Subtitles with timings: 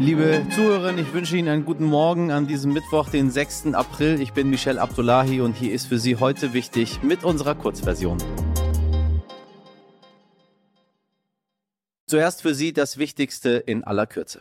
[0.00, 3.74] Liebe Zuhörerinnen, ich wünsche Ihnen einen guten Morgen an diesem Mittwoch, den 6.
[3.74, 4.18] April.
[4.22, 8.16] Ich bin Michel Abdullahi und hier ist für Sie heute wichtig mit unserer Kurzversion.
[12.06, 14.40] Zuerst für Sie das Wichtigste in aller Kürze.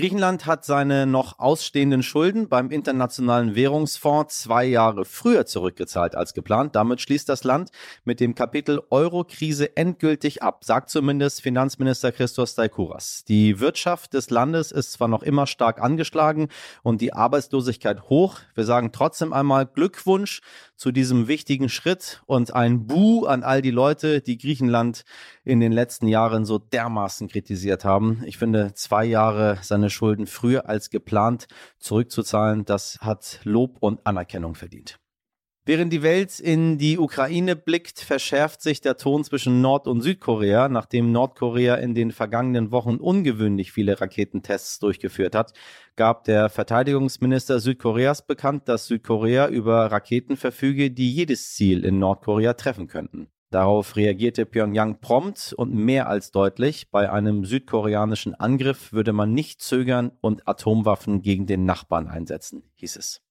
[0.00, 6.74] Griechenland hat seine noch ausstehenden Schulden beim Internationalen Währungsfonds zwei Jahre früher zurückgezahlt als geplant.
[6.74, 7.70] Damit schließt das Land
[8.04, 13.24] mit dem Kapitel Euro-Krise endgültig ab, sagt zumindest Finanzminister Christos Staikouras.
[13.28, 16.48] Die Wirtschaft des Landes ist zwar noch immer stark angeschlagen
[16.82, 18.38] und die Arbeitslosigkeit hoch.
[18.54, 20.40] Wir sagen trotzdem einmal Glückwunsch
[20.80, 25.04] zu diesem wichtigen Schritt und ein Bu an all die Leute, die Griechenland
[25.44, 28.22] in den letzten Jahren so dermaßen kritisiert haben.
[28.24, 31.48] Ich finde, zwei Jahre seine Schulden früher als geplant
[31.80, 34.98] zurückzuzahlen, das hat Lob und Anerkennung verdient.
[35.70, 40.68] Während die Welt in die Ukraine blickt, verschärft sich der Ton zwischen Nord- und Südkorea,
[40.68, 45.52] nachdem Nordkorea in den vergangenen Wochen ungewöhnlich viele Raketentests durchgeführt hat,
[45.94, 52.54] gab der Verteidigungsminister Südkoreas bekannt, dass Südkorea über Raketen verfüge, die jedes Ziel in Nordkorea
[52.54, 53.28] treffen könnten.
[53.52, 56.90] Darauf reagierte Pyongyang prompt und mehr als deutlich.
[56.90, 62.96] Bei einem südkoreanischen Angriff würde man nicht zögern und Atomwaffen gegen den Nachbarn einsetzen, hieß
[62.96, 63.22] es.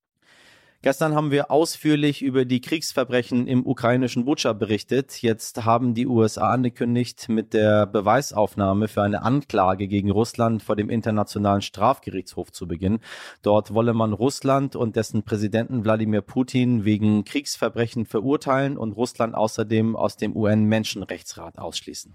[0.82, 5.22] Gestern haben wir ausführlich über die Kriegsverbrechen im ukrainischen Butscha berichtet.
[5.22, 10.90] Jetzt haben die USA angekündigt, mit der Beweisaufnahme für eine Anklage gegen Russland vor dem
[10.90, 13.02] Internationalen Strafgerichtshof zu beginnen.
[13.42, 19.98] Dort wolle man Russland und dessen Präsidenten Wladimir Putin wegen Kriegsverbrechen verurteilen und Russland außerdem
[19.98, 22.14] aus dem UN-Menschenrechtsrat ausschließen.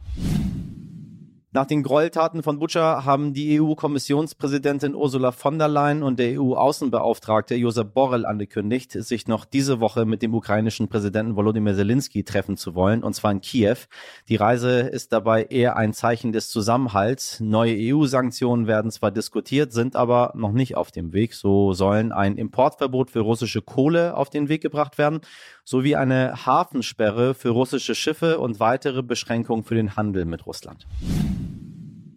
[1.56, 7.54] Nach den Gräueltaten von Butscha haben die EU-Kommissionspräsidentin Ursula von der Leyen und der EU-Außenbeauftragte
[7.54, 12.74] Josep Borrell angekündigt, sich noch diese Woche mit dem ukrainischen Präsidenten Volodymyr Zelensky treffen zu
[12.74, 13.76] wollen, und zwar in Kiew.
[14.28, 17.38] Die Reise ist dabei eher ein Zeichen des Zusammenhalts.
[17.38, 21.34] Neue EU-Sanktionen werden zwar diskutiert, sind aber noch nicht auf dem Weg.
[21.34, 25.20] So sollen ein Importverbot für russische Kohle auf den Weg gebracht werden,
[25.62, 30.84] sowie eine Hafensperre für russische Schiffe und weitere Beschränkungen für den Handel mit Russland.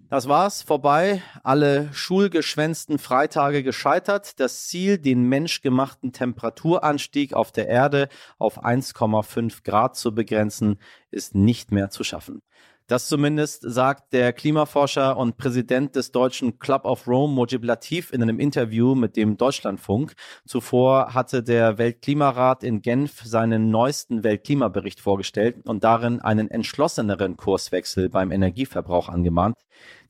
[0.09, 1.21] Das war's, vorbei.
[1.43, 4.39] Alle schulgeschwänzten Freitage gescheitert.
[4.39, 8.07] Das Ziel, den menschgemachten Temperaturanstieg auf der Erde
[8.37, 10.79] auf 1,5 Grad zu begrenzen,
[11.11, 12.41] ist nicht mehr zu schaffen.
[12.89, 18.21] Das zumindest sagt der Klimaforscher und Präsident des deutschen Club of Rome, Mojib Latif, in
[18.21, 20.13] einem Interview mit dem Deutschlandfunk.
[20.45, 28.07] Zuvor hatte der Weltklimarat in Genf seinen neuesten Weltklimabericht vorgestellt und darin einen entschlosseneren Kurswechsel
[28.07, 29.57] beim Energieverbrauch angemahnt.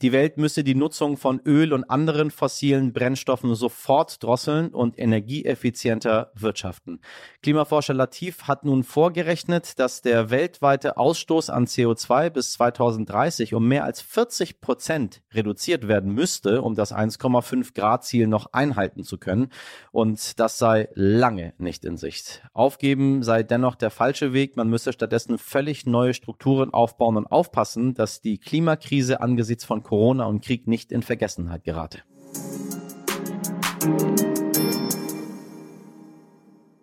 [0.04, 6.32] Die Welt müsse die Nutzung von Öl und anderen fossilen Brennstoffen sofort drosseln und energieeffizienter
[6.36, 7.00] wirtschaften.
[7.42, 13.86] Klimaforscher Latif hat nun vorgerechnet, dass der weltweite Ausstoß an CO2 bis 2030 um mehr
[13.86, 19.50] als 40 Prozent reduziert werden müsste, um das 1,5 Grad Ziel noch einhalten zu können.
[19.92, 22.44] Und das sei lange nicht in Sicht.
[22.54, 24.58] Aufgeben sei dennoch der falsche Weg.
[24.58, 30.26] Man müsse stattdessen völlig neue Strukturen aufbauen und aufpassen, dass die Klimakrise angesichts von Corona
[30.26, 32.00] und Krieg nicht in Vergessenheit gerate.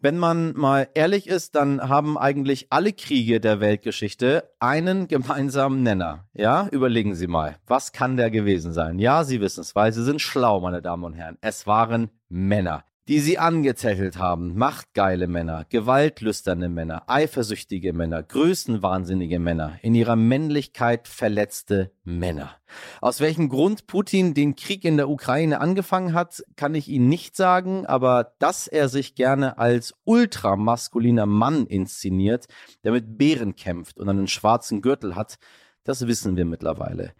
[0.00, 6.26] Wenn man mal ehrlich ist, dann haben eigentlich alle Kriege der Weltgeschichte einen gemeinsamen Nenner.
[6.32, 8.98] Ja, überlegen Sie mal, was kann der gewesen sein?
[8.98, 11.36] Ja, Sie wissen es, weil Sie sind schlau, meine Damen und Herren.
[11.42, 14.56] Es waren Männer die sie angezettelt haben.
[14.56, 22.56] Machtgeile Männer, gewaltlüsterne Männer, eifersüchtige Männer, größenwahnsinnige Männer, in ihrer Männlichkeit verletzte Männer.
[23.00, 27.36] Aus welchem Grund Putin den Krieg in der Ukraine angefangen hat, kann ich Ihnen nicht
[27.36, 32.46] sagen, aber dass er sich gerne als ultramaskuliner Mann inszeniert,
[32.84, 35.36] der mit Bären kämpft und einen schwarzen Gürtel hat,
[35.84, 37.12] das wissen wir mittlerweile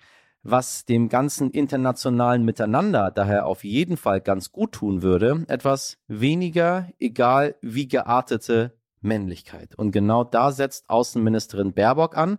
[0.44, 6.88] was dem ganzen internationalen Miteinander daher auf jeden Fall ganz gut tun würde, etwas weniger,
[7.00, 9.74] egal wie geartete Männlichkeit.
[9.76, 12.38] Und genau da setzt Außenministerin Baerbock an,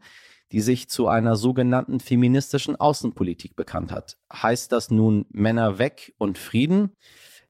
[0.52, 4.18] die sich zu einer sogenannten feministischen Außenpolitik bekannt hat.
[4.32, 6.92] Heißt das nun Männer weg und Frieden?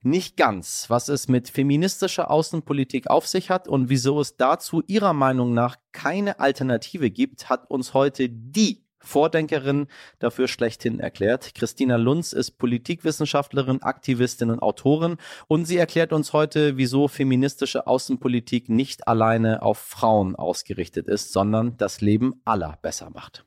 [0.01, 0.85] Nicht ganz.
[0.89, 5.77] Was es mit feministischer Außenpolitik auf sich hat und wieso es dazu ihrer Meinung nach
[5.91, 9.87] keine Alternative gibt, hat uns heute die Vordenkerin
[10.19, 11.53] dafür schlechthin erklärt.
[11.55, 18.69] Christina Lunz ist Politikwissenschaftlerin, Aktivistin und Autorin und sie erklärt uns heute, wieso feministische Außenpolitik
[18.69, 23.45] nicht alleine auf Frauen ausgerichtet ist, sondern das Leben aller besser macht.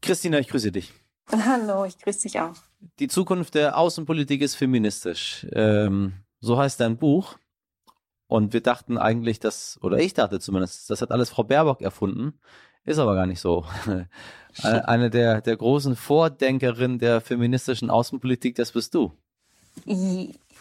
[0.00, 0.92] Christina, ich grüße dich.
[1.30, 2.56] Hallo, ich grüße dich auch.
[2.98, 5.46] Die Zukunft der Außenpolitik ist feministisch.
[5.52, 7.38] Ähm, so heißt dein Buch.
[8.26, 12.40] Und wir dachten eigentlich, dass, oder ich dachte zumindest, das hat alles Frau Baerbock erfunden
[12.84, 13.64] Ist aber gar nicht so.
[14.62, 19.12] Eine der, der großen Vordenkerinnen der feministischen Außenpolitik, das bist du.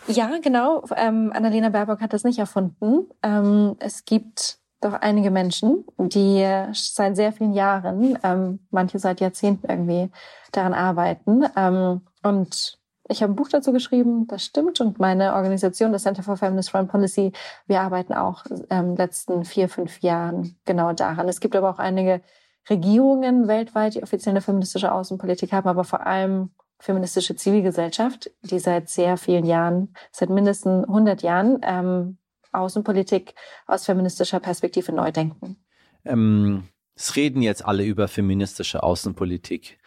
[0.07, 0.83] Ja, genau.
[0.95, 3.07] Ähm, Annalena Baerbock hat das nicht erfunden.
[3.21, 9.69] Ähm, es gibt doch einige Menschen, die seit sehr vielen Jahren, ähm, manche seit Jahrzehnten
[9.69, 10.09] irgendwie
[10.51, 11.44] daran arbeiten.
[11.56, 12.79] Ähm, und
[13.12, 14.81] ich habe ein Buch dazu geschrieben, das stimmt.
[14.81, 17.34] Und meine Organisation, das Center for Feminist Foreign Policy,
[17.68, 21.28] wir arbeiten auch ähm, letzten vier, fünf Jahren genau daran.
[21.28, 22.22] Es gibt aber auch einige
[22.69, 28.90] Regierungen weltweit, die offiziell eine feministische Außenpolitik haben, aber vor allem feministische Zivilgesellschaft, die seit
[28.90, 32.18] sehr vielen Jahren, seit mindestens 100 Jahren ähm,
[32.52, 33.36] Außenpolitik
[33.68, 35.57] aus feministischer Perspektive neu denken.
[36.06, 36.64] Ähm,
[36.96, 39.80] es reden jetzt alle über feministische Außenpolitik.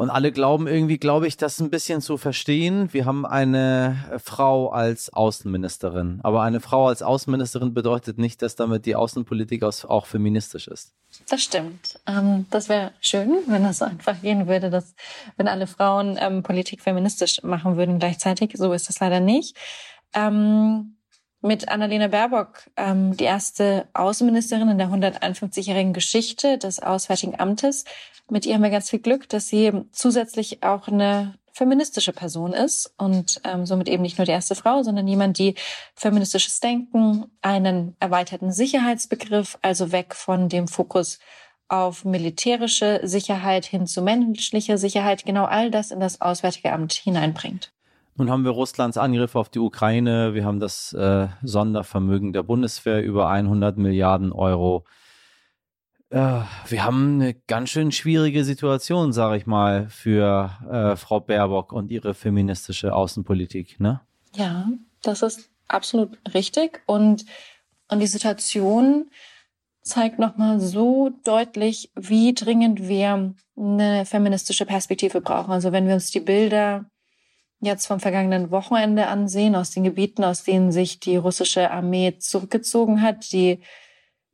[0.00, 2.90] Und alle glauben irgendwie, glaube ich, das ein bisschen zu verstehen.
[2.90, 6.20] Wir haben eine Frau als Außenministerin.
[6.22, 10.94] Aber eine Frau als Außenministerin bedeutet nicht, dass damit die Außenpolitik auch feministisch ist.
[11.28, 12.00] Das stimmt.
[12.06, 14.94] Ähm, das wäre schön, wenn das so einfach gehen würde, dass
[15.36, 18.52] wenn alle Frauen ähm, Politik feministisch machen würden gleichzeitig.
[18.54, 19.54] So ist das leider nicht.
[20.14, 20.96] Ähm,
[21.42, 27.84] mit Annalena Baerbock, ähm, die erste Außenministerin in der 151-jährigen Geschichte des Auswärtigen Amtes.
[28.28, 32.94] Mit ihr haben wir ganz viel Glück, dass sie zusätzlich auch eine feministische Person ist
[32.96, 35.56] und ähm, somit eben nicht nur die erste Frau, sondern jemand, die
[35.94, 41.18] feministisches Denken, einen erweiterten Sicherheitsbegriff, also weg von dem Fokus
[41.68, 47.72] auf militärische Sicherheit hin zu menschlicher Sicherheit, genau all das in das Auswärtige Amt hineinbringt.
[48.16, 53.02] Nun haben wir Russlands Angriff auf die Ukraine, wir haben das äh, Sondervermögen der Bundeswehr
[53.02, 54.84] über 100 Milliarden Euro.
[56.10, 61.72] Äh, wir haben eine ganz schön schwierige Situation, sage ich mal, für äh, Frau Baerbock
[61.72, 64.00] und ihre feministische Außenpolitik, ne?
[64.34, 64.68] Ja,
[65.02, 67.24] das ist absolut richtig und
[67.90, 69.10] und die Situation
[69.82, 75.50] zeigt nochmal so deutlich, wie dringend wir eine feministische Perspektive brauchen.
[75.50, 76.89] Also wenn wir uns die Bilder
[77.60, 83.02] jetzt vom vergangenen Wochenende ansehen, aus den Gebieten, aus denen sich die russische Armee zurückgezogen
[83.02, 83.60] hat, die,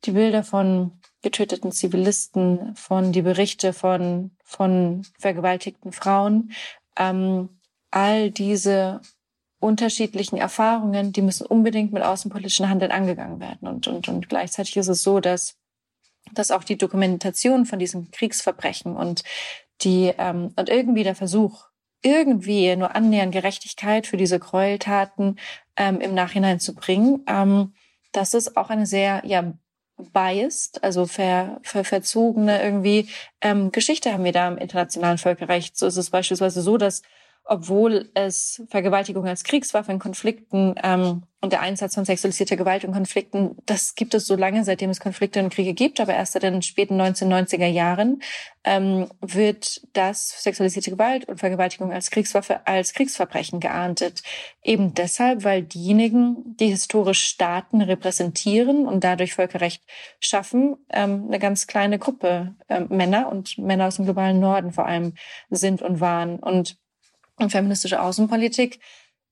[0.04, 6.52] die Bilder von getöteten Zivilisten, von die Berichte von, von vergewaltigten Frauen,
[6.96, 7.48] ähm,
[7.90, 9.00] all diese
[9.58, 13.66] unterschiedlichen Erfahrungen, die müssen unbedingt mit außenpolitischen Handeln angegangen werden.
[13.66, 15.56] Und, und, und gleichzeitig ist es so, dass,
[16.32, 19.24] dass auch die Dokumentation von diesen Kriegsverbrechen und
[19.82, 21.66] die ähm, und irgendwie der Versuch,
[22.06, 25.38] irgendwie nur annähernd Gerechtigkeit für diese Gräueltaten
[25.76, 27.24] ähm, im Nachhinein zu bringen.
[27.26, 27.74] Ähm,
[28.12, 29.52] das ist auch eine sehr ja,
[30.12, 33.08] biased, also ver, ver, verzogene irgendwie
[33.40, 35.76] ähm, Geschichte haben wir da im internationalen Völkerrecht.
[35.76, 37.02] So ist es beispielsweise so, dass
[37.48, 42.92] obwohl es Vergewaltigung als Kriegswaffe in Konflikten ähm, und der Einsatz von sexualisierter Gewalt in
[42.92, 46.42] Konflikten, das gibt es so lange, seitdem es Konflikte und Kriege gibt, aber erst seit
[46.42, 48.20] den späten 1990er Jahren
[48.64, 54.24] ähm, wird das sexualisierte Gewalt und Vergewaltigung als Kriegswaffe als Kriegsverbrechen geahndet.
[54.64, 59.84] Eben deshalb, weil diejenigen, die historisch Staaten repräsentieren und dadurch Völkerrecht
[60.18, 64.86] schaffen, ähm, eine ganz kleine Gruppe äh, Männer und Männer aus dem globalen Norden vor
[64.86, 65.14] allem
[65.48, 66.40] sind und waren.
[66.40, 66.76] Und
[67.38, 68.80] und feministische Außenpolitik.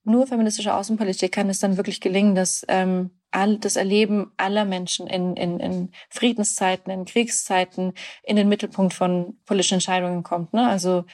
[0.04, 5.06] Nur feministische Außenpolitik kann es dann wirklich gelingen, dass ähm, all, das Erleben aller Menschen
[5.06, 10.52] in, in, in Friedenszeiten, in Kriegszeiten in den Mittelpunkt von politischen Entscheidungen kommt.
[10.52, 10.68] Ne?
[10.68, 11.04] Also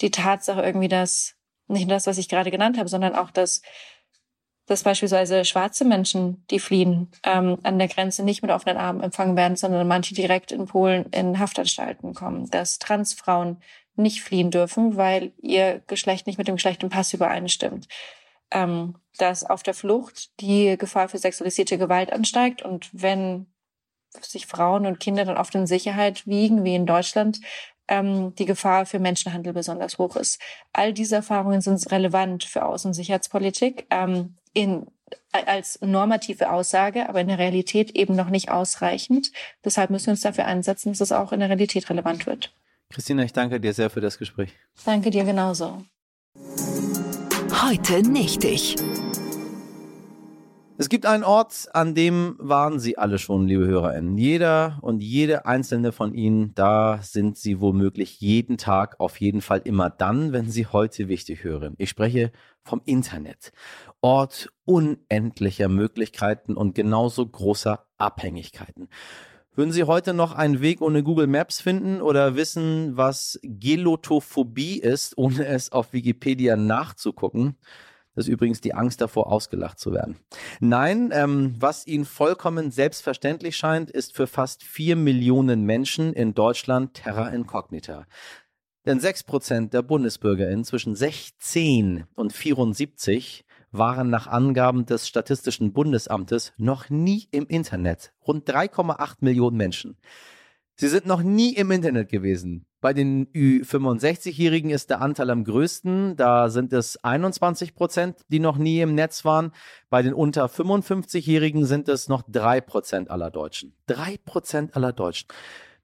[0.00, 1.34] die Tatsache irgendwie, dass
[1.68, 3.62] nicht nur das, was ich gerade genannt habe, sondern auch, dass
[4.66, 9.36] dass beispielsweise schwarze Menschen, die fliehen, ähm, an der Grenze nicht mit offenen Armen empfangen
[9.36, 13.58] werden, sondern manche direkt in Polen in Haftanstalten kommen, dass Transfrauen
[13.98, 17.88] nicht fliehen dürfen, weil ihr Geschlecht nicht mit dem Geschlecht im Pass übereinstimmt.
[18.50, 23.46] Ähm, dass auf der Flucht die Gefahr für sexualisierte Gewalt ansteigt und wenn
[24.20, 27.40] sich Frauen und Kinder dann oft in Sicherheit wiegen, wie in Deutschland,
[27.88, 30.40] ähm, die Gefahr für Menschenhandel besonders hoch ist.
[30.72, 34.86] All diese Erfahrungen sind relevant für Außen- und Sicherheitspolitik ähm, in,
[35.30, 39.32] als normative Aussage, aber in der Realität eben noch nicht ausreichend.
[39.64, 42.52] Deshalb müssen wir uns dafür einsetzen, dass es auch in der Realität relevant wird.
[42.90, 44.54] Christina, ich danke dir sehr für das Gespräch.
[44.84, 45.82] Danke dir genauso.
[47.62, 48.76] Heute nicht ich.
[50.78, 54.18] Es gibt einen Ort, an dem waren Sie alle schon, liebe HörerInnen.
[54.18, 59.62] Jeder und jede einzelne von Ihnen, da sind Sie womöglich jeden Tag, auf jeden Fall
[59.64, 61.76] immer dann, wenn Sie heute wichtig hören.
[61.78, 62.30] Ich spreche
[62.62, 63.52] vom Internet.
[64.02, 68.88] Ort unendlicher Möglichkeiten und genauso großer Abhängigkeiten.
[69.56, 75.16] Würden Sie heute noch einen Weg ohne Google Maps finden oder wissen, was Gelotophobie ist,
[75.16, 77.56] ohne es auf Wikipedia nachzugucken?
[78.14, 80.16] Das ist übrigens die Angst davor, ausgelacht zu werden.
[80.60, 86.92] Nein, ähm, was Ihnen vollkommen selbstverständlich scheint, ist für fast vier Millionen Menschen in Deutschland
[86.92, 88.06] Terra Incognita.
[88.84, 93.45] Denn sechs Prozent der BundesbürgerInnen zwischen 16 und 74
[93.78, 98.12] waren nach Angaben des Statistischen Bundesamtes noch nie im Internet.
[98.26, 99.96] Rund 3,8 Millionen Menschen.
[100.78, 102.66] Sie sind noch nie im Internet gewesen.
[102.82, 106.16] Bei den Ü65-Jährigen ist der Anteil am größten.
[106.16, 109.52] Da sind es 21 Prozent, die noch nie im Netz waren.
[109.88, 113.74] Bei den unter 55-Jährigen sind es noch drei Prozent aller Deutschen.
[113.86, 115.28] Drei Prozent aller Deutschen.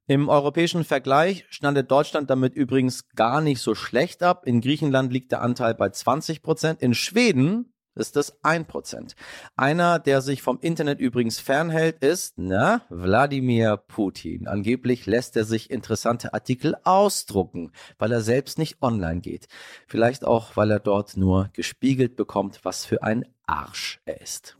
[0.06, 4.46] Im europäischen Vergleich schneidet Deutschland damit übrigens gar nicht so schlecht ab.
[4.46, 6.82] In Griechenland liegt der Anteil bei 20 Prozent.
[6.82, 9.14] In Schweden ist das 1%.
[9.56, 14.48] Einer, der sich vom Internet übrigens fernhält, ist, na, Wladimir Putin.
[14.48, 19.48] Angeblich lässt er sich interessante Artikel ausdrucken, weil er selbst nicht online geht.
[19.86, 24.56] Vielleicht auch, weil er dort nur gespiegelt bekommt, was für ein Arsch er ist.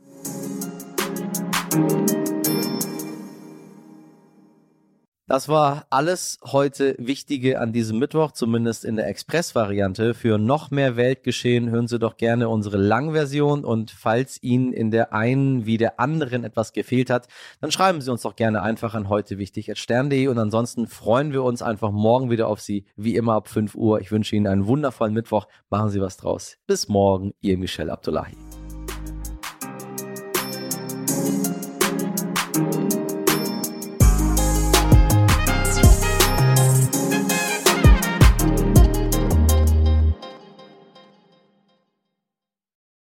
[5.33, 10.13] Das war alles heute Wichtige an diesem Mittwoch, zumindest in der Express-Variante.
[10.13, 15.11] Für noch mehr Weltgeschehen hören Sie doch gerne unsere Langversion und falls Ihnen in der
[15.11, 17.29] einen wie der anderen etwas gefehlt hat,
[17.61, 19.35] dann schreiben Sie uns doch gerne einfach an heute
[19.73, 23.73] stern.de und ansonsten freuen wir uns einfach morgen wieder auf Sie, wie immer ab 5
[23.73, 24.01] Uhr.
[24.01, 25.47] Ich wünsche Ihnen einen wundervollen Mittwoch.
[25.71, 26.57] Machen Sie was draus.
[26.67, 28.37] Bis morgen, Ihr Michel Abdullahi.